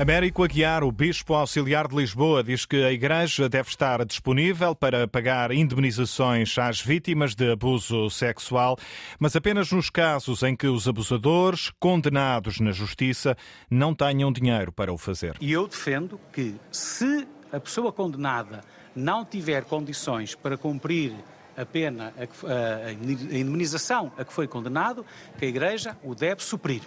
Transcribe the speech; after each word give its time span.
Américo 0.00 0.42
Aguiar, 0.42 0.82
o 0.82 0.90
Bispo 0.90 1.34
Auxiliar 1.34 1.86
de 1.86 1.94
Lisboa, 1.94 2.42
diz 2.42 2.64
que 2.64 2.82
a 2.82 2.90
Igreja 2.90 3.50
deve 3.50 3.68
estar 3.68 4.02
disponível 4.06 4.74
para 4.74 5.06
pagar 5.06 5.52
indemnizações 5.52 6.56
às 6.56 6.80
vítimas 6.80 7.34
de 7.34 7.52
abuso 7.52 8.08
sexual, 8.08 8.78
mas 9.18 9.36
apenas 9.36 9.70
nos 9.70 9.90
casos 9.90 10.42
em 10.42 10.56
que 10.56 10.66
os 10.66 10.88
abusadores, 10.88 11.70
condenados 11.78 12.60
na 12.60 12.72
Justiça, 12.72 13.36
não 13.70 13.94
tenham 13.94 14.32
dinheiro 14.32 14.72
para 14.72 14.90
o 14.90 14.96
fazer. 14.96 15.36
E 15.38 15.52
eu 15.52 15.68
defendo 15.68 16.18
que, 16.32 16.54
se 16.72 17.28
a 17.52 17.60
pessoa 17.60 17.92
condenada 17.92 18.62
não 18.96 19.22
tiver 19.22 19.64
condições 19.64 20.34
para 20.34 20.56
cumprir 20.56 21.12
a 21.54 21.66
pena, 21.66 22.14
a 22.16 22.90
indemnização 23.36 24.10
a 24.16 24.24
que 24.24 24.32
foi 24.32 24.48
condenado, 24.48 25.04
que 25.38 25.44
a 25.44 25.48
Igreja 25.48 25.94
o 26.02 26.14
deve 26.14 26.42
suprir. 26.42 26.80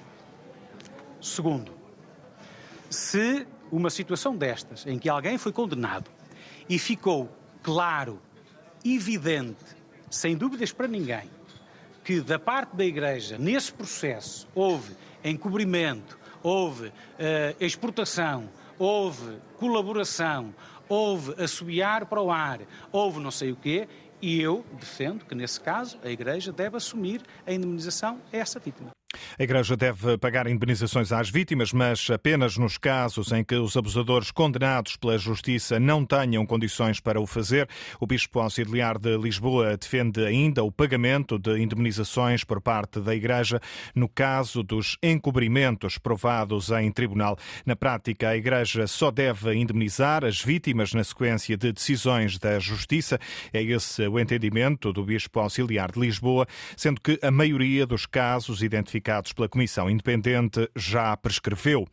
Segundo, 1.22 1.83
se 2.94 3.46
uma 3.72 3.90
situação 3.90 4.36
destas, 4.36 4.86
em 4.86 5.00
que 5.00 5.10
alguém 5.10 5.38
foi 5.38 5.52
condenado 5.52 6.10
e 6.70 6.78
ficou 6.78 7.30
claro, 7.62 8.22
evidente, 8.86 9.64
sem 10.10 10.38
dúvidas 10.38 10.72
para 10.72 10.88
ninguém, 10.88 11.30
que 12.04 12.22
da 12.22 12.38
parte 12.38 12.76
da 12.76 12.86
Igreja, 12.86 13.38
nesse 13.38 13.74
processo, 13.74 14.48
houve 14.54 14.96
encobrimento, 15.24 16.20
houve 16.44 16.88
uh, 16.88 16.94
exportação, 17.60 18.50
houve 18.78 19.38
colaboração, 19.58 20.54
houve 20.88 21.42
assobiar 21.42 22.06
para 22.06 22.22
o 22.22 22.30
ar, 22.30 22.60
houve 22.92 23.20
não 23.20 23.32
sei 23.32 23.52
o 23.52 23.56
quê, 23.56 23.88
e 24.22 24.40
eu 24.40 24.66
defendo 24.74 25.26
que, 25.26 25.34
nesse 25.34 25.60
caso, 25.60 25.98
a 26.04 26.10
Igreja 26.10 26.52
deve 26.52 26.78
assumir 26.78 27.22
a 27.46 27.54
indemnização 27.54 28.22
a 28.32 28.38
essa 28.38 28.60
vítima. 28.60 28.92
A 29.40 29.44
Igreja 29.44 29.76
deve 29.76 30.16
pagar 30.20 30.46
indemnizações 30.46 31.12
às 31.12 31.28
vítimas, 31.28 31.74
mas 31.74 32.08
apenas 32.12 32.56
nos 32.56 32.78
casos 32.78 33.32
em 33.32 33.44
que 33.44 33.56
os 33.56 33.76
abusadores 33.76 34.30
condenados 34.30 34.96
pela 34.96 35.18
Justiça 35.18 35.80
não 35.80 36.06
tenham 36.06 36.46
condições 36.46 37.00
para 37.00 37.20
o 37.20 37.26
fazer. 37.26 37.68
O 38.00 38.06
Bispo 38.06 38.40
Auxiliar 38.40 39.00
de 39.00 39.18
Lisboa 39.18 39.76
defende 39.76 40.24
ainda 40.24 40.64
o 40.64 40.72
pagamento 40.72 41.40
de 41.40 41.60
indemnizações 41.60 42.44
por 42.44 42.62
parte 42.62 43.00
da 43.00 43.16
Igreja 43.16 43.60
no 43.96 44.08
caso 44.08 44.62
dos 44.62 44.98
encobrimentos 45.02 45.98
provados 45.98 46.70
em 46.70 46.92
tribunal. 46.92 47.36
Na 47.66 47.76
prática, 47.76 48.30
a 48.30 48.38
Igreja 48.38 48.86
só 48.86 49.10
deve 49.10 49.56
indemnizar 49.56 50.24
as 50.24 50.44
vítimas 50.44 50.94
na 50.94 51.04
sequência 51.04 51.58
de 51.58 51.72
decisões 51.72 52.38
da 52.38 52.60
Justiça. 52.60 53.20
É 53.52 53.64
esse 53.64 54.08
o 54.08 54.20
entendimento 54.20 54.94
do 54.94 55.04
Bispo 55.04 55.40
Auxiliar 55.40 55.92
de 55.92 56.00
Lisboa, 56.00 56.46
sendo 56.78 57.02
que 57.02 57.18
a 57.24 57.32
maioria 57.32 57.88
dos 57.88 58.06
casos 58.06 58.62
identificados 58.62 59.23
pela 59.32 59.48
Comissão 59.48 59.90
Independente 59.90 60.70
já 60.76 61.16
prescreveu. 61.16 61.88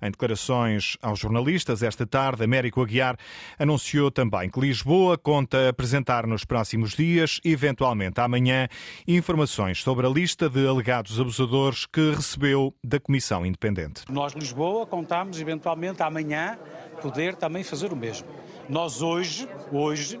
Em 0.00 0.10
declarações 0.10 0.96
aos 1.02 1.18
jornalistas 1.18 1.82
esta 1.82 2.06
tarde, 2.06 2.44
Américo 2.44 2.82
Aguiar 2.82 3.16
anunciou 3.58 4.10
também 4.10 4.50
que 4.50 4.60
Lisboa 4.60 5.16
conta 5.16 5.68
apresentar 5.68 6.26
nos 6.26 6.44
próximos 6.44 6.94
dias, 6.94 7.40
eventualmente 7.44 8.20
amanhã, 8.20 8.68
informações 9.08 9.82
sobre 9.82 10.06
a 10.06 10.10
lista 10.10 10.48
de 10.48 10.66
alegados 10.66 11.18
abusadores 11.18 11.86
que 11.86 12.10
recebeu 12.10 12.74
da 12.84 13.00
Comissão 13.00 13.44
Independente. 13.44 14.02
Nós, 14.10 14.34
Lisboa, 14.34 14.86
contamos 14.86 15.40
eventualmente 15.40 16.02
amanhã 16.02 16.58
poder 17.00 17.34
também 17.34 17.64
fazer 17.64 17.92
o 17.92 17.96
mesmo. 17.96 18.28
Nós 18.68 19.00
hoje, 19.00 19.48
hoje, 19.72 20.20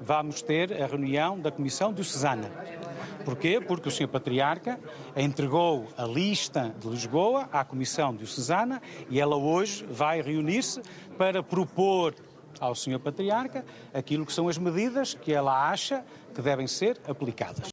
vamos 0.00 0.42
ter 0.42 0.82
a 0.82 0.86
reunião 0.86 1.38
da 1.38 1.50
Comissão 1.50 1.92
Diocesana 1.92 2.50
Porquê? 3.24 3.60
Porque 3.60 3.88
o 3.88 3.90
Sr. 3.90 4.08
Patriarca 4.08 4.78
entregou 5.16 5.88
a 5.96 6.04
lista 6.04 6.74
de 6.78 6.88
Lisboa 6.88 7.48
à 7.52 7.64
Comissão 7.64 8.14
Diocesana 8.14 8.82
e 9.08 9.20
ela 9.20 9.36
hoje 9.36 9.84
vai 9.86 10.20
reunir-se 10.20 10.82
para 11.16 11.42
propor 11.42 12.14
ao 12.60 12.74
Sr. 12.74 12.98
Patriarca 12.98 13.64
aquilo 13.92 14.26
que 14.26 14.32
são 14.32 14.48
as 14.48 14.58
medidas 14.58 15.14
que 15.14 15.32
ela 15.32 15.70
acha 15.70 16.04
que 16.34 16.42
devem 16.42 16.66
ser 16.66 17.00
aplicadas. 17.06 17.71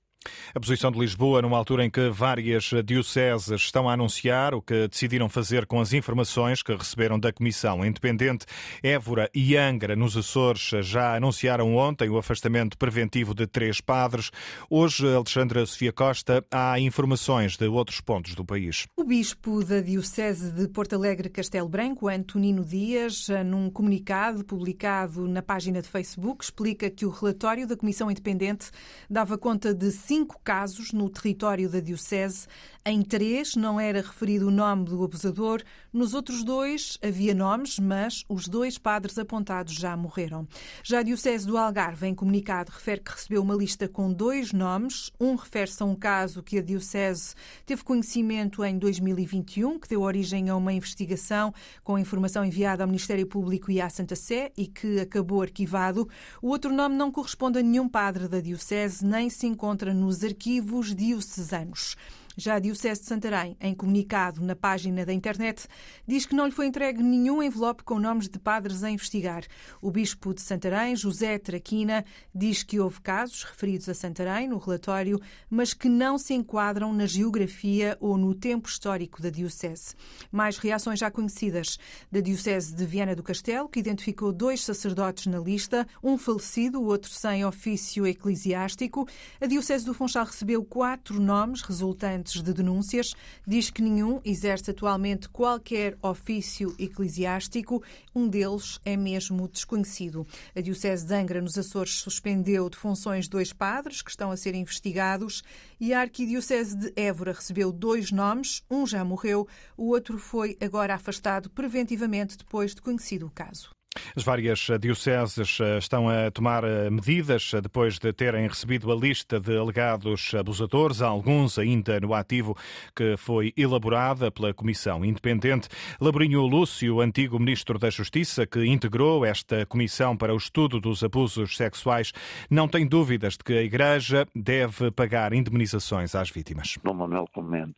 A 0.56 0.60
posição 0.60 0.92
de 0.92 0.98
Lisboa, 0.98 1.44
numa 1.44 1.58
altura 1.58 1.86
em 1.86 1.92
que 1.92 2.10
várias 2.10 2.72
dioceses 2.84 3.50
estão 3.62 3.88
a 3.88 3.94
anunciar 3.94 4.56
o 4.56 4.62
que 4.64 4.88
decidiram 4.88 5.30
fazer 5.30 5.68
com 5.68 5.80
as 5.80 5.94
informações 5.94 6.64
que 6.64 6.74
receberam 6.74 7.20
da 7.20 7.32
Comissão 7.32 7.86
Independente, 7.86 8.48
Évora 8.82 9.30
e 9.32 9.56
Angra, 9.56 9.96
nos 9.96 10.18
Açores, 10.18 10.72
já 10.84 11.16
anunciaram 11.16 11.76
ontem 11.76 12.10
o 12.10 12.18
afastamento 12.18 12.80
preventivo 12.80 13.36
de 13.36 13.46
três 13.46 13.80
padres. 13.80 14.32
Hoje, 14.68 15.08
Alexandra 15.14 15.64
Sofia 15.68 15.94
Costa, 15.94 16.44
há 16.50 16.80
informações 16.80 17.56
de 17.56 17.68
outros 17.68 18.02
pontos 18.02 18.34
do 18.34 18.44
país. 18.44 18.88
O 18.98 19.04
bispo 19.04 19.64
da 19.64 19.82
Diocese 19.82 20.52
de 20.52 20.68
Porto 20.68 20.96
Alegre 20.96 21.30
Castelo 21.30 21.70
Branco, 21.70 22.08
Antonino 22.08 22.66
Dias, 22.66 23.28
num 23.46 23.70
comunicado 23.70 24.44
publicado 24.44 25.28
na 25.28 25.44
página 25.44 25.80
de 25.80 25.88
Facebook, 25.88 26.44
explica 26.44 26.90
que 26.90 27.06
o 27.06 27.12
relatório 27.12 27.68
da 27.68 27.78
Comissão 27.78 28.10
Independente 28.10 28.72
dava 29.08 29.38
conta 29.38 29.76
de 29.76 29.92
cinco 29.92 30.39
casos 30.44 30.92
no 30.92 31.10
território 31.10 31.70
da 31.70 31.80
Diocese. 31.80 32.48
Em 32.86 33.02
três 33.02 33.56
não 33.56 33.80
era 33.80 34.02
referido 34.02 34.48
o 34.48 34.52
nome 34.52 34.86
do 34.86 35.04
abusador, 35.04 35.62
nos 35.92 36.14
outros 36.14 36.44
dois 36.44 36.98
havia 37.02 37.34
nomes, 37.34 37.80
mas 37.80 38.24
os 38.30 38.48
dois 38.48 38.78
padres 38.78 39.18
apontados 39.18 39.74
já 39.74 39.98
morreram. 39.98 40.48
Já 40.84 41.00
a 41.00 41.04
Diocese 41.04 41.48
do 41.48 41.58
Algarve, 41.58 42.06
em 42.06 42.14
comunicado, 42.14 42.72
refere 42.72 43.02
que 43.02 43.12
recebeu 43.12 43.42
uma 43.42 43.56
lista 43.56 43.88
com 43.88 44.14
dois 44.14 44.54
nomes. 44.54 45.12
Um 45.20 45.36
refere-se 45.36 45.82
a 45.82 45.86
um 45.86 45.96
caso 45.96 46.44
que 46.44 46.60
a 46.60 46.62
Diocese 46.62 47.34
teve 47.66 47.84
conhecimento 47.84 48.64
em 48.64 48.78
2021, 48.78 49.80
que 49.80 49.90
deu 49.90 50.02
origem 50.02 50.50
a 50.50 50.56
uma 50.56 50.74
investigação 50.74 51.54
com 51.84 51.98
informação 51.98 52.46
enviada 52.46 52.84
ao 52.84 52.88
Ministério 52.88 53.26
Público 53.26 53.72
e 53.72 53.82
à 53.82 53.90
Santa 53.90 54.16
Sé 54.16 54.52
e 54.56 54.68
que 54.68 55.00
acabou 55.00 55.42
arquivado. 55.42 56.08
O 56.42 56.50
outro 56.50 56.72
nome 56.72 56.96
não 56.96 57.12
corresponde 57.12 57.60
a 57.60 57.64
nenhum 57.64 57.90
padre 57.90 58.28
da 58.28 58.40
Diocese, 58.40 59.06
nem 59.06 59.30
se 59.30 59.48
encontra 59.48 59.94
nos 59.94 60.24
arquivos 60.24 60.96
diocesanos. 60.96 61.96
Já 62.40 62.56
a 62.56 62.60
Diocese 62.60 63.02
de 63.02 63.08
Santarém, 63.08 63.58
em 63.60 63.76
comunicado 63.76 64.42
na 64.42 64.56
página 64.56 65.06
da 65.06 65.12
internet, 65.12 65.68
diz 66.08 66.26
que 66.26 66.34
não 66.34 66.46
lhe 66.46 66.54
foi 66.54 66.68
entregue 66.68 67.04
nenhum 67.04 67.44
envelope 67.44 67.84
com 67.84 68.00
nomes 68.00 68.30
de 68.30 68.40
padres 68.40 68.82
a 68.82 68.90
investigar. 68.90 69.44
O 69.82 69.92
bispo 69.92 70.34
de 70.34 70.40
Santarém, 70.40 70.96
José 70.96 71.38
Traquina, 71.38 72.06
diz 72.34 72.64
que 72.64 72.80
houve 72.80 73.02
casos 73.02 73.44
referidos 73.44 73.90
a 73.90 73.94
Santarém 73.94 74.48
no 74.48 74.58
relatório, 74.58 75.20
mas 75.50 75.74
que 75.74 75.90
não 75.90 76.18
se 76.18 76.34
enquadram 76.34 76.94
na 76.94 77.06
geografia 77.06 77.98
ou 78.00 78.18
no 78.18 78.34
tempo 78.34 78.70
histórico 78.70 79.22
da 79.22 79.30
Diocese. 79.30 79.94
Mais 80.32 80.58
reações 80.58 80.98
já 80.98 81.12
conhecidas 81.12 81.78
da 82.10 82.22
Diocese 82.22 82.74
de 82.74 82.86
Viana 82.86 83.18
do 83.18 83.24
Castelo, 83.24 83.68
que 83.68 83.82
identificou 83.82 84.32
dois 84.32 84.64
sacerdotes 84.64 85.26
na 85.26 85.40
lista, 85.40 85.86
um 86.02 86.18
falecido, 86.18 86.80
o 86.80 86.86
outro 86.86 87.12
sem 87.12 87.44
ofício 87.44 88.08
eclesiástico. 88.08 89.06
A 89.42 89.46
Diocese 89.46 89.84
do 89.86 89.94
Funchal 89.94 90.24
recebeu 90.24 90.64
quatro 90.64 91.20
nomes 91.20 91.62
resultantes 91.62 92.29
de 92.34 92.54
denúncias, 92.54 93.16
diz 93.46 93.70
que 93.70 93.82
nenhum 93.82 94.22
exerce 94.24 94.72
atualmente 94.72 95.28
qualquer 95.30 95.98
ofício 96.02 96.76
eclesiástico, 96.78 97.84
um 98.14 98.28
deles 98.28 98.80
é 98.86 98.96
mesmo 98.96 99.48
desconhecido. 99.48 100.26
A 100.56 100.62
Diocese 100.62 101.06
de 101.06 101.14
Angra, 101.16 101.42
nos 101.42 101.58
Açores, 101.58 101.96
suspendeu 101.96 102.70
de 102.70 102.78
funções 102.78 103.28
dois 103.28 103.52
padres 103.52 104.02
que 104.02 104.12
estão 104.12 104.32
a 104.32 104.38
ser 104.38 104.54
investigados 104.54 105.44
e 105.80 105.94
a 105.94 106.02
Arquidiocese 106.02 106.78
de 106.78 106.94
Évora 106.96 107.34
recebeu 107.34 107.72
dois 107.72 108.12
nomes, 108.12 108.64
um 108.70 108.86
já 108.86 109.04
morreu, 109.04 109.48
o 109.76 109.88
outro 109.88 110.20
foi 110.20 110.58
agora 110.62 110.94
afastado 110.94 111.50
preventivamente 111.50 112.38
depois 112.38 112.76
de 112.76 112.82
conhecido 112.82 113.26
o 113.26 113.32
caso. 113.32 113.79
As 114.16 114.24
várias 114.24 114.68
dioceses 114.80 115.60
eh, 115.60 115.78
estão 115.78 116.10
a 116.10 116.32
tomar 116.32 116.64
eh, 116.64 116.90
medidas 116.90 117.54
eh, 117.54 117.62
depois 117.62 118.00
de 118.00 118.12
terem 118.14 118.48
recebido 118.48 118.92
a 118.92 118.96
lista 118.96 119.40
de 119.40 119.58
alegados 119.58 120.34
abusadores, 120.34 121.02
alguns 121.02 121.58
ainda 121.58 122.00
no 122.00 122.14
ativo, 122.14 122.58
que 122.96 123.16
foi 123.18 123.54
elaborada 123.56 124.32
pela 124.32 124.54
Comissão 124.54 125.06
Independente. 125.06 125.70
Laborinho 126.00 126.42
Lúcio, 126.42 127.02
antigo 127.02 127.40
Ministro 127.40 127.78
da 127.78 127.90
Justiça, 127.90 128.46
que 128.46 128.66
integrou 128.66 129.26
esta 129.26 129.66
comissão 129.66 130.16
para 130.18 130.34
o 130.34 130.38
estudo 130.38 130.80
dos 130.80 131.04
abusos 131.04 131.56
sexuais, 131.56 132.12
não 132.50 132.68
tem 132.68 132.88
dúvidas 132.88 133.34
de 133.34 133.44
que 133.44 133.54
a 133.54 133.64
Igreja 133.64 134.28
deve 134.36 134.92
pagar 134.92 135.34
indemnizações 135.34 136.16
às 136.16 136.30
vítimas. 136.30 136.78
Dom 136.84 136.94
Manuel 136.94 137.28
Comendo 137.34 137.76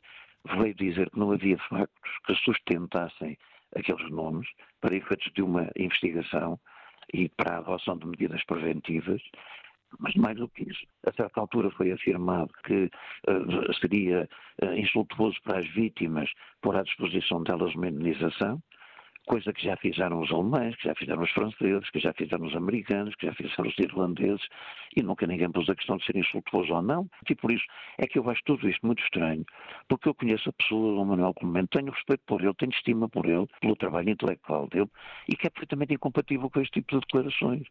veio 0.57 0.73
dizer 0.75 1.09
que 1.09 1.19
não 1.19 1.31
havia 1.31 1.57
factos 1.69 2.11
que 2.25 2.35
sustentassem 2.35 3.37
aqueles 3.75 4.09
nomes 4.11 4.47
para 4.79 4.95
efeitos 4.95 5.31
de 5.33 5.41
uma 5.41 5.69
investigação 5.77 6.59
e 7.13 7.29
para 7.29 7.55
a 7.55 7.57
adoção 7.59 7.97
de 7.97 8.05
medidas 8.05 8.43
preventivas. 8.45 9.21
Mas 9.99 10.15
mais 10.15 10.37
do 10.37 10.47
que 10.47 10.63
isso, 10.63 10.85
a 11.05 11.11
certa 11.11 11.41
altura 11.41 11.69
foi 11.71 11.91
afirmado 11.91 12.49
que 12.63 12.89
uh, 13.27 13.73
seria 13.81 14.27
uh, 14.63 14.73
insultuoso 14.73 15.37
para 15.43 15.59
as 15.59 15.67
vítimas 15.73 16.29
pôr 16.61 16.77
à 16.77 16.83
disposição 16.83 17.43
delas 17.43 17.75
uma 17.75 17.89
indenização, 17.89 18.61
coisa 19.31 19.53
que 19.53 19.63
já 19.63 19.77
fizeram 19.77 20.19
os 20.19 20.29
alemães, 20.29 20.75
que 20.75 20.89
já 20.89 20.93
fizeram 20.93 21.23
os 21.23 21.31
franceses, 21.31 21.89
que 21.89 22.01
já 22.01 22.11
fizeram 22.11 22.45
os 22.45 22.53
americanos, 22.53 23.15
que 23.15 23.27
já 23.27 23.33
fizeram 23.33 23.69
os 23.69 23.79
irlandeses, 23.79 24.45
e 24.93 25.01
nunca 25.01 25.25
ninguém 25.25 25.49
pôs 25.49 25.69
a 25.69 25.75
questão 25.75 25.95
de 25.95 26.05
ser 26.05 26.17
insultuoso 26.17 26.73
ou 26.73 26.81
não. 26.81 27.09
E 27.29 27.33
por 27.33 27.49
isso 27.49 27.63
é 27.97 28.05
que 28.05 28.19
eu 28.19 28.29
acho 28.29 28.41
tudo 28.43 28.69
isto 28.69 28.85
muito 28.85 29.01
estranho, 29.01 29.45
porque 29.87 30.09
eu 30.09 30.13
conheço 30.13 30.49
a 30.49 30.53
pessoa, 30.53 31.01
o 31.01 31.05
Manuel 31.05 31.33
Clemente, 31.33 31.69
tenho 31.69 31.93
respeito 31.93 32.23
por 32.27 32.41
ele, 32.41 32.53
tenho 32.55 32.73
estima 32.73 33.07
por 33.07 33.25
ele, 33.25 33.47
pelo 33.61 33.77
trabalho 33.77 34.09
intelectual 34.09 34.67
dele, 34.67 34.89
e 35.29 35.37
que 35.37 35.47
é 35.47 35.49
perfeitamente 35.49 35.93
incompatível 35.93 36.49
com 36.49 36.59
este 36.59 36.81
tipo 36.81 36.91
de 36.91 36.99
declarações. 36.99 37.65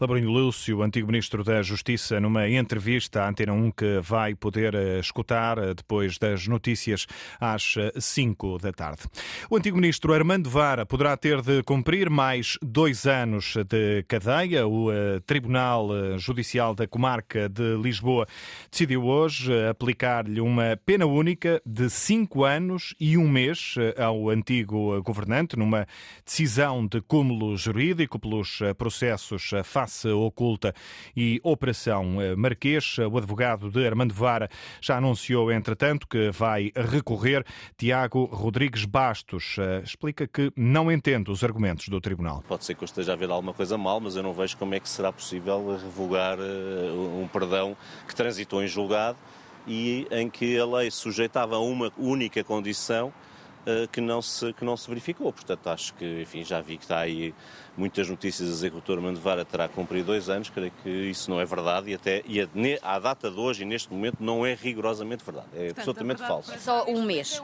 Labrinho 0.00 0.30
Lúcio, 0.30 0.82
antigo 0.82 1.06
Ministro 1.06 1.44
da 1.44 1.62
Justiça, 1.62 2.18
numa 2.18 2.48
entrevista 2.48 3.22
à 3.22 3.28
Antena 3.28 3.52
1 3.52 3.70
que 3.70 4.00
vai 4.02 4.34
poder 4.34 4.74
eh, 4.74 4.98
escutar 4.98 5.58
eh, 5.58 5.74
depois 5.74 6.18
das 6.18 6.48
notícias 6.48 7.06
às 7.38 7.74
5 7.98 8.56
eh, 8.56 8.62
da 8.62 8.72
tarde. 8.72 9.02
O 9.48 9.56
antigo 9.56 9.76
Ministro 9.76 10.12
Armando 10.12 10.50
Vara 10.50 10.84
poderá 10.84 11.16
ter 11.16 11.40
de 11.40 11.62
cumprir 11.62 12.10
mais 12.10 12.58
dois 12.60 13.06
anos 13.06 13.54
de 13.68 14.02
cadeia. 14.08 14.66
O 14.66 14.88
Tribunal 15.24 16.18
Judicial 16.18 16.74
da 16.74 16.88
Comarca 16.88 17.48
de 17.48 17.76
Lisboa 17.76 18.26
decidiu 18.70 19.04
hoje 19.04 19.52
aplicar-lhe 19.68 20.40
uma 20.40 20.76
pena 20.84 21.06
única 21.06 21.62
de 21.64 21.88
cinco 21.88 22.44
anos 22.44 22.94
e 22.98 23.16
um 23.16 23.28
mês 23.28 23.74
ao 23.96 24.30
antigo 24.30 25.00
governante, 25.02 25.56
numa 25.56 25.86
decisão 26.24 26.86
de 26.86 27.00
cúmulo 27.00 27.56
jurídico 27.56 28.18
pelos 28.18 28.60
processos 28.76 29.52
face 29.62 30.08
oculta 30.08 30.74
e 31.16 31.40
Operação 31.42 32.20
eh, 32.20 32.34
Marquês. 32.36 32.96
O 32.98 33.18
advogado 33.18 33.70
de 33.70 33.86
Armando 33.86 34.14
Vara 34.14 34.48
já 34.80 34.96
anunciou, 34.96 35.50
entretanto, 35.52 36.06
que 36.06 36.30
vai 36.30 36.72
recorrer. 36.74 37.44
Tiago 37.76 38.24
Rodrigues 38.24 38.84
Bastos 38.84 39.56
eh, 39.58 39.82
explica 39.84 40.26
que 40.26 40.52
não 40.56 40.90
entende 40.90 41.30
os 41.30 41.42
argumentos 41.44 41.88
do 41.88 42.00
Tribunal. 42.00 42.44
Pode 42.46 42.64
ser 42.64 42.74
que 42.74 42.82
eu 42.82 42.86
esteja 42.86 43.12
a 43.12 43.16
ver 43.16 43.30
alguma 43.30 43.52
coisa 43.52 43.76
mal, 43.76 44.00
mas 44.00 44.16
eu 44.16 44.22
não 44.22 44.32
vejo 44.32 44.56
como 44.56 44.74
é 44.74 44.80
que 44.80 44.88
será 44.88 45.12
possível 45.12 45.76
revogar 45.76 46.38
eh, 46.38 46.90
um 46.92 47.28
perdão 47.28 47.76
que 48.06 48.14
transitou 48.14 48.62
em 48.62 48.66
julgado 48.66 49.18
e 49.66 50.06
em 50.10 50.28
que 50.28 50.58
a 50.58 50.66
lei 50.66 50.90
sujeitava 50.90 51.56
a 51.56 51.60
uma 51.60 51.92
única 51.98 52.42
condição 52.42 53.12
que 53.90 54.00
não, 54.00 54.20
se, 54.22 54.52
que 54.52 54.64
não 54.64 54.76
se 54.76 54.88
verificou. 54.88 55.32
Portanto, 55.32 55.68
acho 55.68 55.94
que, 55.94 56.22
enfim, 56.22 56.44
já 56.44 56.60
vi 56.60 56.76
que 56.76 56.84
está 56.84 57.00
aí 57.00 57.34
muitas 57.76 58.08
notícias 58.08 58.48
a 58.48 58.52
dizer 58.52 58.70
que 58.70 58.76
o 58.76 58.80
Dr. 58.80 59.00
Mandevara 59.00 59.44
terá 59.44 59.68
cumprido 59.68 60.06
dois 60.06 60.28
anos, 60.28 60.50
creio 60.50 60.72
que 60.82 60.88
isso 60.88 61.30
não 61.30 61.40
é 61.40 61.44
verdade 61.44 61.90
e 61.90 61.94
até 61.94 62.22
e 62.26 62.40
a, 62.40 62.48
à 62.82 62.98
data 62.98 63.30
de 63.30 63.38
hoje 63.38 63.62
e 63.62 63.64
neste 63.64 63.92
momento 63.92 64.18
não 64.20 64.44
é 64.44 64.54
rigorosamente 64.54 65.24
verdade, 65.24 65.48
é 65.54 65.66
Portanto, 65.66 65.78
absolutamente 65.78 66.22
falso. 66.22 66.52
Só 66.58 66.84
um 66.86 67.02
mês. 67.02 67.42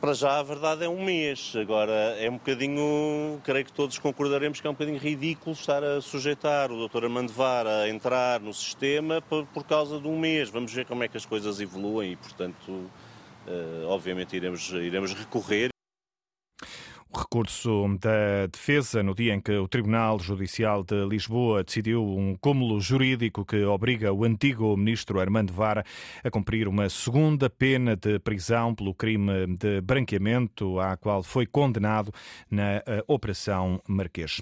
Para 0.00 0.14
já 0.14 0.38
a 0.38 0.42
verdade 0.44 0.84
é 0.84 0.88
um 0.88 1.04
mês. 1.04 1.54
Agora 1.56 1.92
é 1.92 2.30
um 2.30 2.34
bocadinho, 2.34 3.40
creio 3.42 3.64
que 3.64 3.72
todos 3.72 3.98
concordaremos 3.98 4.60
que 4.60 4.66
é 4.66 4.70
um 4.70 4.72
bocadinho 4.72 4.98
ridículo 4.98 5.52
estar 5.52 5.82
a 5.82 6.00
sujeitar 6.00 6.70
o 6.70 6.86
Dr. 6.86 7.04
Armando 7.04 7.32
Vara 7.32 7.82
a 7.82 7.88
entrar 7.88 8.38
no 8.38 8.54
sistema 8.54 9.20
por, 9.20 9.44
por 9.46 9.64
causa 9.64 9.98
de 9.98 10.06
um 10.06 10.16
mês. 10.16 10.50
Vamos 10.50 10.72
ver 10.72 10.86
como 10.86 11.02
é 11.02 11.08
que 11.08 11.16
as 11.16 11.26
coisas 11.26 11.60
evoluem 11.60 12.12
e, 12.12 12.16
portanto, 12.16 12.54
eh, 12.68 13.07
obviamente 13.86 14.36
iremos, 14.36 14.70
iremos 14.70 15.12
recorrer 15.12 15.70
recurso 17.30 17.86
da 18.00 18.46
defesa 18.50 19.02
no 19.02 19.14
dia 19.14 19.34
em 19.34 19.40
que 19.40 19.52
o 19.52 19.68
Tribunal 19.68 20.18
Judicial 20.18 20.82
de 20.82 21.04
Lisboa 21.04 21.62
decidiu 21.62 22.02
um 22.02 22.34
cúmulo 22.34 22.80
jurídico 22.80 23.44
que 23.44 23.64
obriga 23.64 24.10
o 24.14 24.24
antigo 24.24 24.74
ministro 24.78 25.20
Armando 25.20 25.52
Vara 25.52 25.84
a 26.24 26.30
cumprir 26.30 26.66
uma 26.66 26.88
segunda 26.88 27.50
pena 27.50 27.94
de 27.94 28.18
prisão 28.18 28.74
pelo 28.74 28.94
crime 28.94 29.46
de 29.58 29.78
branqueamento 29.82 30.80
à 30.80 30.96
qual 30.96 31.22
foi 31.22 31.44
condenado 31.44 32.10
na 32.50 32.76
eh, 32.76 33.04
Operação 33.06 33.78
Marquês. 33.86 34.40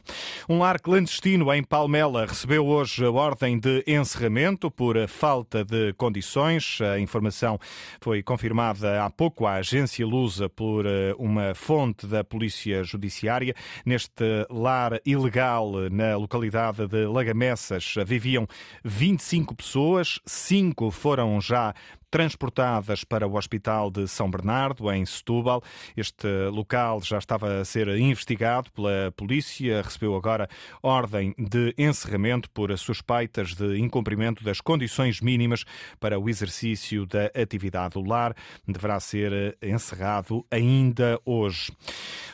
Um 0.49 0.61
lar 0.61 0.81
clandestino 0.81 1.53
em 1.53 1.65
Palmela 1.65 2.25
recebeu 2.25 2.65
hoje 2.69 3.05
a 3.05 3.11
ordem 3.11 3.59
de 3.59 3.83
encerramento 3.85 4.71
por 4.71 4.97
falta 5.09 5.65
de 5.65 5.93
condições. 5.95 6.79
A 6.81 7.01
informação 7.01 7.59
foi 8.01 8.23
confirmada 8.23 9.05
há 9.05 9.11
pouco 9.11 9.45
à 9.45 9.55
agência 9.55 10.07
Lusa 10.07 10.49
por 10.49 10.87
eh, 10.87 11.13
uma 11.19 11.53
fonte 11.53 12.07
da 12.07 12.23
Polícia 12.23 12.76
Polícia 12.77 12.85
Judiciária. 12.85 13.55
Neste 13.85 14.47
lar 14.51 15.01
ilegal 15.05 15.73
na 15.91 16.17
localidade 16.17 16.87
de 16.87 17.07
Lagamessas 17.07 17.95
viviam 18.05 18.47
25 18.85 19.55
pessoas, 19.55 20.21
cinco 20.27 20.91
foram 20.91 21.41
já 21.41 21.75
transportadas 22.11 23.05
para 23.05 23.27
o 23.27 23.37
Hospital 23.37 23.91
de 23.91 24.07
São 24.07 24.31
Bernardo, 24.31 24.91
em 24.91 25.05
Setúbal. 25.05 25.63
Este 25.97 26.27
local 26.51 27.03
já 27.03 27.19
estava 27.19 27.61
a 27.61 27.65
ser 27.65 27.89
investigado 27.89 28.71
pela 28.73 29.13
polícia, 29.17 29.83
recebeu 29.83 30.15
agora 30.15 30.49
ordem 30.83 31.35
de 31.37 31.75
encerramento 31.77 32.49
por 32.51 32.77
suspeitas 32.79 33.55
de 33.55 33.79
incumprimento 33.79 34.45
das 34.45 34.61
condições 34.61 35.21
mínimas 35.21 35.65
para 35.99 36.19
o 36.19 36.29
exercício 36.29 37.07
da 37.07 37.27
atividade. 37.35 37.99
O 37.99 38.07
lar 38.07 38.35
deverá 38.67 39.01
ser 39.01 39.59
encerrado 39.61 40.47
ainda 40.51 41.21
hoje. 41.25 41.73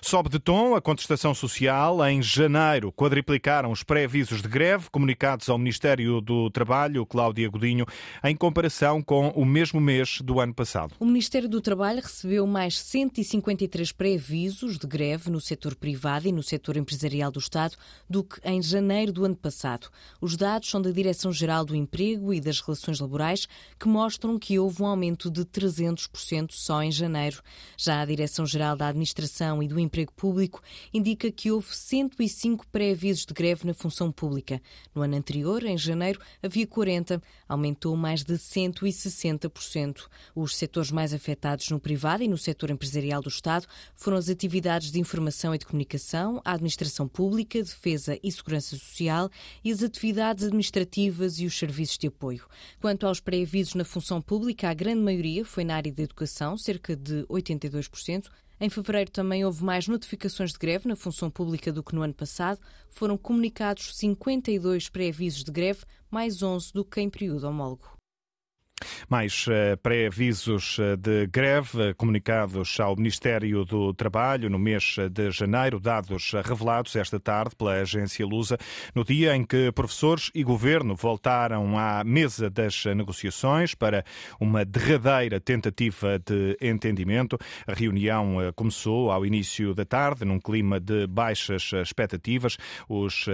Sobe 0.00 0.28
de 0.28 0.38
tom 0.38 0.74
a 0.74 0.80
contestação 0.80 1.34
social. 1.34 2.04
Em 2.06 2.22
janeiro, 2.22 2.92
quadriplicaram 2.92 3.70
os 3.70 3.82
pré-avisos 3.82 4.42
de 4.42 4.48
greve 4.48 4.90
comunicados 4.90 5.48
ao 5.48 5.56
Ministério 5.56 6.20
do 6.20 6.50
Trabalho, 6.50 7.06
Cláudia 7.06 7.48
Godinho, 7.48 7.86
em 8.22 8.36
comparação 8.36 9.00
com 9.00 9.28
o 9.28 9.44
mesmo 9.44 9.61
mesmo 9.62 9.80
mês 9.80 10.20
do 10.20 10.40
ano 10.40 10.52
passado. 10.52 10.92
O 10.98 11.06
Ministério 11.06 11.48
do 11.48 11.60
Trabalho 11.60 12.02
recebeu 12.02 12.44
mais 12.48 12.80
153 12.80 13.92
pré-avisos 13.92 14.76
de 14.76 14.88
greve 14.88 15.30
no 15.30 15.40
setor 15.40 15.76
privado 15.76 16.26
e 16.26 16.32
no 16.32 16.42
setor 16.42 16.76
empresarial 16.76 17.30
do 17.30 17.38
Estado 17.38 17.76
do 18.10 18.24
que 18.24 18.40
em 18.44 18.60
janeiro 18.60 19.12
do 19.12 19.24
ano 19.24 19.36
passado. 19.36 19.88
Os 20.20 20.36
dados 20.36 20.68
são 20.68 20.82
da 20.82 20.90
Direção-Geral 20.90 21.64
do 21.64 21.76
Emprego 21.76 22.34
e 22.34 22.40
das 22.40 22.60
Relações 22.60 22.98
Laborais, 22.98 23.46
que 23.78 23.86
mostram 23.86 24.36
que 24.36 24.58
houve 24.58 24.82
um 24.82 24.86
aumento 24.86 25.30
de 25.30 25.44
300% 25.44 26.50
só 26.50 26.82
em 26.82 26.90
janeiro. 26.90 27.40
Já 27.76 28.00
a 28.00 28.04
Direção-Geral 28.04 28.74
da 28.74 28.88
Administração 28.88 29.62
e 29.62 29.68
do 29.68 29.78
Emprego 29.78 30.12
Público 30.12 30.60
indica 30.92 31.30
que 31.30 31.52
houve 31.52 31.68
105 31.72 32.66
pré-avisos 32.66 33.24
de 33.24 33.32
greve 33.32 33.64
na 33.64 33.74
função 33.74 34.10
pública. 34.10 34.60
No 34.92 35.02
ano 35.02 35.14
anterior, 35.14 35.62
em 35.62 35.78
janeiro, 35.78 36.18
havia 36.42 36.66
40, 36.66 37.22
aumentou 37.48 37.96
mais 37.96 38.24
de 38.24 38.34
160%. 38.34 39.51
Os 40.34 40.56
setores 40.56 40.90
mais 40.90 41.12
afetados 41.12 41.68
no 41.70 41.78
privado 41.78 42.22
e 42.22 42.28
no 42.28 42.38
setor 42.38 42.70
empresarial 42.70 43.20
do 43.20 43.28
Estado 43.28 43.66
foram 43.94 44.16
as 44.16 44.28
atividades 44.28 44.90
de 44.90 44.98
informação 44.98 45.54
e 45.54 45.58
de 45.58 45.66
comunicação, 45.66 46.40
a 46.44 46.52
administração 46.52 47.06
pública, 47.06 47.62
defesa 47.62 48.18
e 48.22 48.32
segurança 48.32 48.76
social 48.76 49.30
e 49.62 49.70
as 49.70 49.82
atividades 49.82 50.44
administrativas 50.44 51.38
e 51.38 51.46
os 51.46 51.58
serviços 51.58 51.98
de 51.98 52.08
apoio. 52.08 52.46
Quanto 52.80 53.06
aos 53.06 53.20
pré-avisos 53.20 53.74
na 53.74 53.84
função 53.84 54.20
pública, 54.20 54.68
a 54.68 54.74
grande 54.74 55.00
maioria 55.00 55.44
foi 55.44 55.64
na 55.64 55.76
área 55.76 55.92
da 55.92 56.02
educação, 56.02 56.56
cerca 56.56 56.96
de 56.96 57.24
82%. 57.24 58.28
Em 58.60 58.70
fevereiro 58.70 59.10
também 59.10 59.44
houve 59.44 59.64
mais 59.64 59.88
notificações 59.88 60.52
de 60.52 60.58
greve 60.58 60.86
na 60.86 60.94
função 60.94 61.28
pública 61.28 61.72
do 61.72 61.82
que 61.82 61.94
no 61.94 62.02
ano 62.02 62.14
passado. 62.14 62.60
Foram 62.88 63.18
comunicados 63.18 63.96
52 63.96 64.88
pré-avisos 64.88 65.42
de 65.42 65.50
greve, 65.50 65.80
mais 66.08 66.42
11 66.42 66.72
do 66.72 66.84
que 66.84 67.00
em 67.00 67.10
período 67.10 67.48
homólogo. 67.48 68.01
Mais 69.08 69.46
eh, 69.48 69.76
pré-avisos 69.76 70.78
eh, 70.78 70.96
de 70.96 71.26
greve 71.26 71.90
eh, 71.90 71.94
comunicados 71.94 72.78
ao 72.80 72.96
Ministério 72.96 73.64
do 73.64 73.92
Trabalho 73.94 74.48
no 74.50 74.58
mês 74.58 74.96
de 75.10 75.30
janeiro, 75.30 75.80
dados 75.80 76.32
revelados 76.44 76.96
esta 76.96 77.18
tarde 77.18 77.54
pela 77.56 77.80
agência 77.80 78.26
Lusa, 78.26 78.58
no 78.94 79.04
dia 79.04 79.34
em 79.34 79.44
que 79.44 79.72
professores 79.72 80.30
e 80.34 80.42
governo 80.42 80.94
voltaram 80.94 81.78
à 81.78 82.04
mesa 82.04 82.48
das 82.48 82.84
negociações 82.84 83.74
para 83.74 84.04
uma 84.40 84.64
derradeira 84.64 85.40
tentativa 85.40 86.18
de 86.18 86.56
entendimento. 86.60 87.38
A 87.66 87.72
reunião 87.72 88.36
começou 88.54 89.10
ao 89.10 89.24
início 89.26 89.74
da 89.74 89.84
tarde, 89.84 90.24
num 90.24 90.38
clima 90.38 90.78
de 90.78 91.06
baixas 91.06 91.70
expectativas. 91.72 92.56
Os 92.88 93.26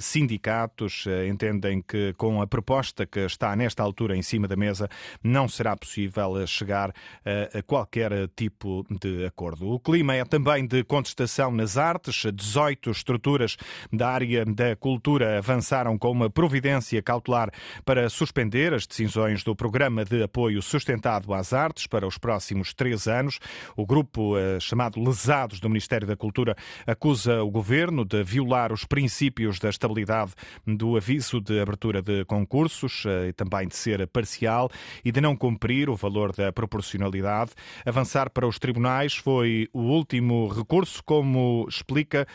sindicatos 0.00 1.04
entendem 1.28 1.82
que, 1.82 2.12
com 2.14 2.40
a 2.40 2.46
proposta 2.46 3.06
que 3.06 3.20
está 3.20 3.54
nesta 3.56 3.82
altura 3.82 4.16
em 4.16 4.22
cima 4.22 4.48
da 4.48 4.56
mesa, 4.56 4.88
não 5.22 5.48
será 5.48 5.76
possível 5.76 6.46
chegar 6.46 6.92
a 7.24 7.62
qualquer 7.62 8.28
tipo 8.36 8.84
de 8.90 9.26
acordo. 9.26 9.68
O 9.68 9.80
clima 9.80 10.14
é 10.14 10.24
também 10.24 10.66
de 10.66 10.82
contestação 10.84 11.50
nas 11.50 11.76
artes. 11.76 12.24
18 12.32 12.90
estruturas 12.90 13.56
da 13.92 14.08
área 14.08 14.44
da 14.44 14.76
cultura 14.76 15.38
avançaram 15.38 15.96
com 15.98 16.10
uma 16.10 16.30
providência 16.30 17.02
cautelar 17.02 17.50
para 17.84 18.08
suspender 18.08 18.72
as 18.72 18.86
decisões 18.86 19.42
do 19.42 19.54
Programa 19.54 20.04
de 20.04 20.22
Apoio 20.22 20.60
Sustentado 20.62 21.32
às 21.32 21.52
Artes 21.52 21.86
para 21.86 22.06
os 22.06 22.18
próximos 22.18 22.72
três 22.74 23.06
anos. 23.06 23.38
O 23.76 23.86
grupo 23.86 24.36
eh, 24.38 24.58
chamado 24.60 25.00
Lesados 25.00 25.60
do 25.60 25.68
Ministério 25.68 26.06
da 26.06 26.16
Cultura 26.16 26.56
acusa 26.86 27.42
o 27.42 27.50
governo 27.50 28.04
de 28.04 28.22
violar 28.22 28.72
os 28.72 28.84
princípios 28.84 29.58
da 29.58 29.68
estabilidade 29.70 30.32
do 30.66 30.96
aviso 30.96 31.40
de 31.40 31.60
abertura 31.60 32.02
de 32.02 32.24
concursos 32.24 33.04
eh, 33.06 33.28
e 33.28 33.32
também 33.32 33.68
de 33.68 33.76
ser 33.76 34.06
parcial. 34.08 34.70
E 35.04 35.12
de 35.12 35.20
não 35.20 35.36
cumprir 35.36 35.88
o 35.88 35.96
valor 35.96 36.32
da 36.32 36.52
proporcionalidade. 36.52 37.52
Avançar 37.84 38.30
para 38.30 38.46
os 38.46 38.58
tribunais 38.58 39.14
foi 39.14 39.68
o 39.72 39.80
último 39.80 40.48
recurso, 40.48 41.02
como 41.04 41.66
explica 41.68 42.26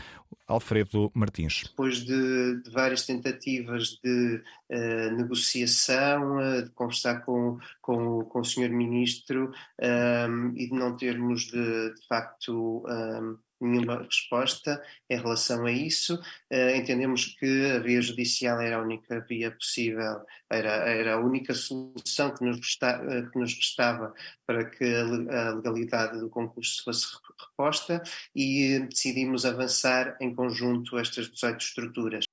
Alfredo 0.48 1.12
Martins. 1.14 1.64
Depois 1.70 2.04
de, 2.04 2.62
de 2.64 2.72
várias 2.72 3.06
tentativas 3.06 4.00
de 4.04 4.42
uh, 4.72 5.16
negociação, 5.16 6.38
uh, 6.38 6.64
de 6.64 6.70
conversar 6.72 7.22
com, 7.22 7.60
com, 7.82 8.24
com 8.26 8.40
o 8.40 8.44
Sr. 8.44 8.70
Ministro 8.70 9.52
um, 9.80 9.86
ehm, 9.86 10.54
e 10.56 10.68
de 10.68 10.74
não 10.74 10.96
termos 10.98 11.44
de, 11.44 11.94
de 11.94 12.08
facto 12.08 12.84
um, 12.88 13.38
nenhuma 13.60 14.04
resposta 14.04 14.82
em 15.10 15.18
relação 15.18 15.66
a 15.66 15.72
isso. 15.72 16.16
Uh, 16.52 16.76
entendemos 16.76 17.26
que 17.26 17.72
a 17.72 17.80
via 17.80 18.02
judicial 18.02 18.60
era 18.62 18.78
a 18.78 18.82
única 18.82 19.20
via 19.22 19.52
possível, 19.52 20.26
era, 20.50 20.70
era 20.90 21.14
a 21.16 21.20
única 21.20 21.54
solução 21.54 22.34
que 22.34 22.44
nos, 22.44 22.58
resta, 22.58 23.02
uh, 23.02 23.32
que 23.32 23.40
nos 23.40 23.54
restava 23.54 24.14
para 24.46 24.66
que 24.66 24.84
a 24.84 25.52
legalidade 25.54 26.20
do 26.20 26.30
concurso 26.30 26.84
fosse 26.84 27.08
reposta 27.40 28.02
e 28.36 28.80
decidimos 28.90 29.46
avançar 29.46 30.18
em 30.20 30.34
conjunto 30.34 30.98
estas 30.98 31.30
18 31.30 31.62
estruturas. 31.62 32.26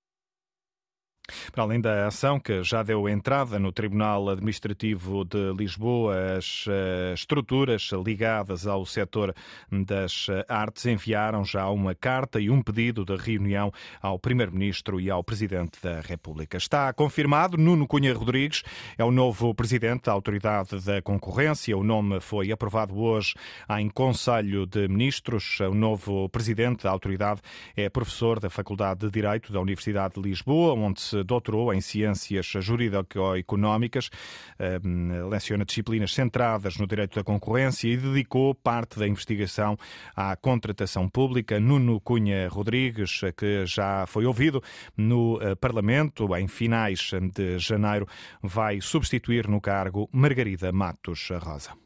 Para 1.53 1.65
além 1.65 1.81
da 1.81 2.07
ação 2.07 2.39
que 2.39 2.63
já 2.63 2.83
deu 2.83 3.09
entrada 3.09 3.59
no 3.59 3.73
Tribunal 3.73 4.29
Administrativo 4.29 5.25
de 5.25 5.53
Lisboa, 5.53 6.37
as 6.37 6.67
uh, 6.67 7.15
estruturas 7.15 7.91
ligadas 8.05 8.67
ao 8.67 8.85
setor 8.87 9.35
das 9.71 10.29
artes 10.49 10.87
enviaram 10.87 11.45
já 11.45 11.69
uma 11.69 11.95
carta 11.95 12.41
e 12.41 12.51
um 12.51 12.63
pedido 12.63 13.05
de 13.05 13.17
reunião 13.17 13.73
ao 14.01 14.19
Primeiro-Ministro 14.19 15.01
e 15.01 15.11
ao 15.11 15.23
Presidente 15.25 15.79
da 15.83 16.01
República. 16.01 16.57
Está 16.57 16.93
confirmado, 16.93 17.57
Nuno 17.57 17.87
Cunha 17.87 18.15
Rodrigues 18.15 18.63
é 18.97 19.05
o 19.05 19.11
novo 19.11 19.55
Presidente 19.55 20.05
da 20.05 20.13
Autoridade 20.13 20.81
da 20.85 21.03
Concorrência. 21.03 21.77
O 21.77 21.85
nome 21.85 22.21
foi 22.21 22.53
aprovado 22.53 22.99
hoje 22.99 23.35
em 23.79 23.89
Conselho 23.89 24.67
de 24.67 24.89
Ministros. 24.89 25.59
O 25.61 25.75
novo 25.75 26.29
Presidente 26.29 26.85
da 26.85 26.91
Autoridade 26.91 27.41
é 27.77 27.89
professor 27.89 28.39
da 28.41 28.51
Faculdade 28.51 29.01
de 29.01 29.11
Direito 29.11 29.53
da 29.53 29.61
Universidade 29.61 30.15
de 30.15 30.21
Lisboa, 30.21 30.75
onde 30.75 31.01
se 31.01 31.16
doutorou 31.25 31.73
em 31.73 31.81
Ciências 31.81 32.47
Jurídico-Económicas, 32.47 34.11
ehm, 34.59 35.29
leciona 35.29 35.65
disciplinas 35.65 36.15
centradas 36.15 36.77
no 36.77 36.87
direito 36.87 37.17
da 37.17 37.25
concorrência 37.25 37.89
e 37.89 37.97
dedicou 37.97 38.55
parte 38.55 38.99
da 38.99 39.07
investigação 39.07 39.77
à 40.15 40.37
contratação 40.37 41.09
pública. 41.09 41.59
Nuno 41.59 42.01
Cunha 42.01 42.49
Rodrigues, 42.49 43.21
que 43.37 43.67
já 43.67 44.07
foi 44.07 44.27
ouvido 44.27 44.63
no 44.97 45.39
eh, 45.41 45.55
Parlamento 45.55 46.35
em 46.37 46.47
finais 46.47 47.11
de 47.35 47.59
janeiro, 47.59 48.07
vai 48.43 48.81
substituir 48.81 49.49
no 49.49 49.61
cargo 49.61 50.09
Margarida 50.13 50.73
Matos 50.73 51.29
Rosa. 51.41 51.75